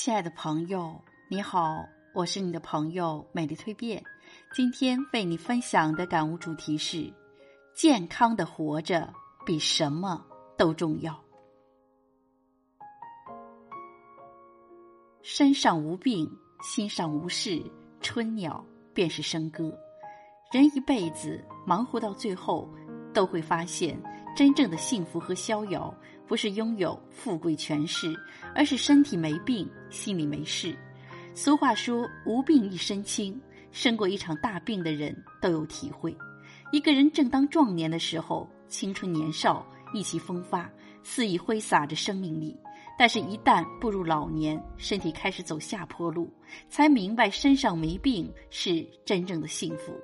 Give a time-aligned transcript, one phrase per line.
[0.00, 4.00] 亲爱的朋友，你好，我是你的朋友美丽蜕变。
[4.54, 7.12] 今天为你分享的感悟主题是：
[7.74, 9.12] 健康的活着
[9.44, 10.24] 比什么
[10.56, 11.20] 都重要。
[15.20, 16.30] 身上无病，
[16.62, 17.60] 心上无事，
[18.00, 19.76] 春鸟便是笙歌。
[20.52, 22.72] 人一辈子忙活到最后，
[23.12, 24.00] 都会发现，
[24.36, 25.92] 真正的幸福和逍遥。
[26.28, 28.14] 不是拥有富贵权势，
[28.54, 30.76] 而是身体没病，心里没事。
[31.34, 33.40] 俗话说“无病一身轻”，
[33.72, 36.14] 生过一场大病的人都有体会。
[36.70, 40.70] 一个人正当壮年的时候，青春年少，意气风发，
[41.02, 42.54] 肆意挥洒着生命力；
[42.98, 46.30] 但是，一旦步入老年，身体开始走下坡路，
[46.68, 49.94] 才明白身上没病是真正的幸福。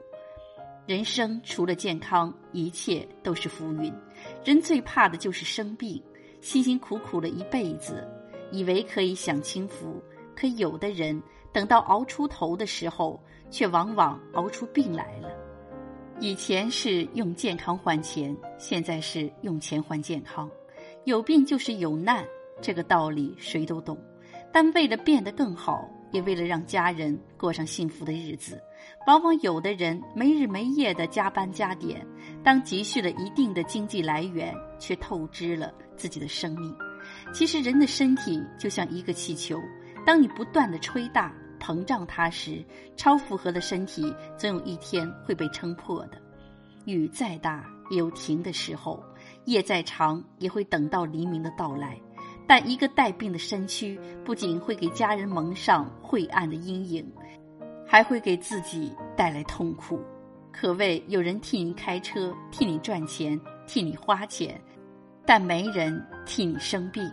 [0.87, 3.93] 人生除了健康，一切都是浮云。
[4.45, 6.03] 人最怕的就是生病。
[6.45, 8.07] 辛辛苦苦了一辈子，
[8.53, 9.99] 以为可以享清福，
[10.37, 11.21] 可有的人
[11.51, 13.19] 等到熬出头的时候，
[13.51, 15.31] 却往往熬出病来了。
[16.21, 20.49] 以前是用健康换钱，现在是用钱换健康。
[21.05, 22.23] 有病就是有难，
[22.61, 23.99] 这个道理谁都懂。
[24.53, 28.61] 但为了变得更好，也为了让家人过上幸福的日子，
[29.07, 32.07] 往往有的人没日没夜的加班加点，
[32.43, 35.73] 当积蓄了一定的经济来源，却透支了。
[35.97, 36.75] 自己的生命，
[37.33, 39.61] 其实人的身体就像一个气球，
[40.05, 42.65] 当你不断的吹大、膨胀它时，
[42.97, 46.21] 超负荷的身体总有一天会被撑破的。
[46.85, 49.01] 雨再大也有停的时候，
[49.45, 51.97] 夜再长也会等到黎明的到来。
[52.47, 57.11] 但一个带病的身躯，不仅会给家人蒙上晦暗的阴影，
[57.95, 60.03] 还会给自己带来痛苦。
[60.51, 64.61] 可谓有人替你开车，替你赚钱，替你花钱。
[65.25, 67.09] 但没人替你生病，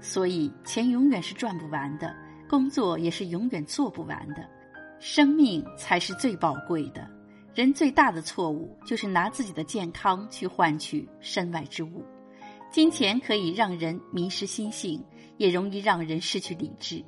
[0.00, 2.14] 所以钱永远是赚不完的，
[2.46, 4.46] 工作也是永远做不完的，
[5.00, 7.08] 生命才是最宝贵的。
[7.54, 12.04] 人最大的错误就是拿自己的健康去换取身外之物。
[12.70, 15.02] 金钱可以让人迷失心性，
[15.38, 17.02] 也容易让人失去理智。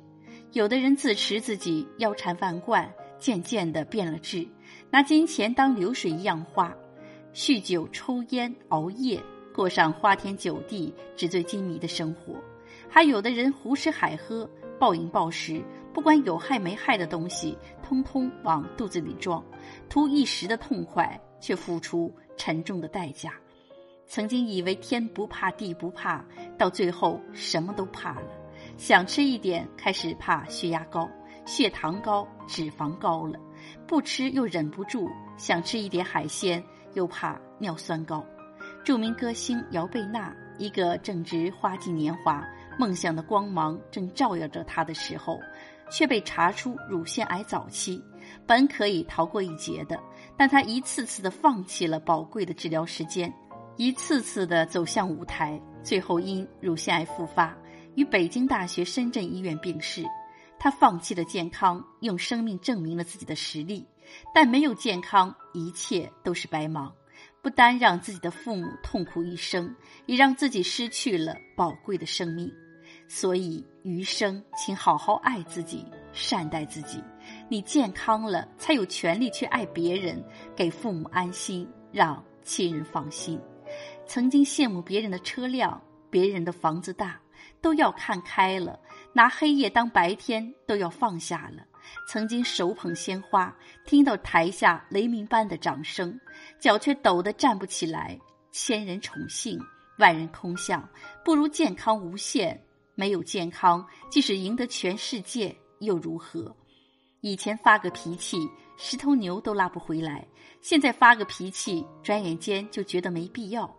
[0.53, 4.45] 有的人自持自己腰缠万贯，渐渐的变了质，
[4.89, 6.75] 拿金钱当流水一样花，
[7.33, 9.23] 酗酒、抽烟、熬夜。
[9.53, 12.35] 过上花天酒地、纸醉金迷的生活，
[12.89, 14.49] 还有的人胡吃海喝、
[14.79, 15.61] 暴饮暴食，
[15.93, 19.43] 不管有害没害的东西，通通往肚子里装，
[19.89, 23.33] 图一时的痛快，却付出沉重的代价。
[24.07, 26.25] 曾经以为天不怕地不怕，
[26.57, 28.27] 到最后什么都怕了。
[28.77, 31.09] 想吃一点，开始怕血压高、
[31.51, 33.37] 血糖高、脂肪高了；
[33.85, 36.63] 不吃又忍不住想吃一点海鲜，
[36.93, 38.25] 又怕尿酸高。
[38.85, 42.41] 著名歌星姚贝娜，一个正值花季年华、
[42.79, 45.37] 梦想的光芒正照耀着她的时候，
[45.91, 48.01] 却被查出乳腺癌早期。
[48.47, 49.99] 本可以逃过一劫的，
[50.37, 53.31] 但她一次次的放弃了宝贵的治疗时间，
[53.75, 57.53] 一次次的走向舞台，最后因乳腺癌复发，
[57.95, 60.05] 于北京大学深圳医院病逝。
[60.63, 63.83] 他放弃了健康，用生命证明了自己的实力，
[64.31, 66.93] 但没有健康，一切都是白忙。
[67.41, 72.53] 不单让自己的父母痛苦一生，也让自己失去了宝贵的生命。
[73.07, 75.83] 所以余生，请好好爱自己，
[76.13, 77.03] 善待自己。
[77.49, 80.23] 你健康了，才有权利去爱别人，
[80.55, 83.41] 给父母安心，让亲人放心。
[84.05, 87.19] 曾经羡慕别人的车辆，别人的房子大，
[87.61, 88.79] 都要看开了；
[89.13, 91.63] 拿黑夜当白天，都要放下了。
[92.07, 93.53] 曾经手捧鲜花，
[93.85, 96.19] 听到台下雷鸣般的掌声，
[96.59, 98.17] 脚却抖得站不起来。
[98.51, 99.59] 千人宠幸，
[99.97, 100.87] 万人空巷，
[101.25, 102.61] 不如健康无限。
[102.93, 106.55] 没有健康，即使赢得全世界又如何？
[107.21, 108.37] 以前发个脾气，
[108.77, 110.25] 十头牛都拉不回来；
[110.61, 113.73] 现在发个脾气，转眼间就觉得没必要。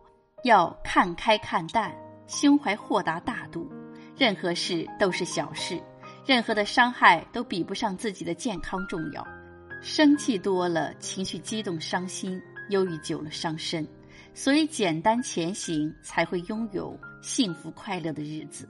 [0.45, 1.95] 要看开看淡，
[2.27, 3.71] 胸怀豁达大度，
[4.17, 5.81] 任何事都是小事。
[6.25, 9.27] 任何的伤害都比不上自己的健康重要。
[9.81, 13.87] 生气多了，情绪激动、伤心、忧郁久了伤身。
[14.35, 18.69] 所以简单前行，才会拥有幸福快乐的日子。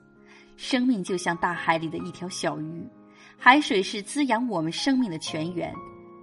[0.56, 2.88] 生命就像大海里的一条小鱼，
[3.36, 5.72] 海水是滋养我们生命的泉源，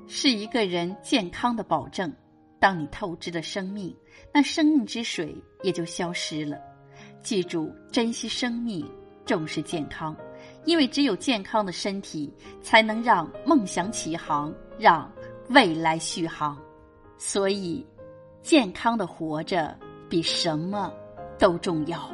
[0.08, 2.12] 是一个人健康的保证。
[2.60, 3.96] 当你透支了生命，
[4.34, 6.58] 那生命之水也就消失了。
[7.22, 8.86] 记住，珍惜生命，
[9.30, 10.16] 重视健康。
[10.66, 12.34] 因为只有健康的身体，
[12.64, 15.08] 才能让梦想起航，让
[15.50, 16.58] 未来续航。
[17.16, 17.86] 所以，
[18.42, 19.78] 健康的活着
[20.10, 20.92] 比什么
[21.38, 22.10] 都重要。